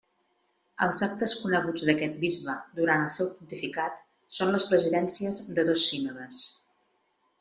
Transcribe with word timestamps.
Els 0.85 1.01
actes 1.07 1.33
coneguts 1.41 1.83
d'aquest 1.89 2.15
bisbe 2.23 2.55
durant 2.79 3.03
el 3.09 3.11
seu 3.17 3.29
pontificat 3.35 4.01
són 4.39 4.55
les 4.57 4.67
presidències 4.73 5.43
de 5.61 5.67
dos 5.69 5.85
sínodes. 5.91 6.41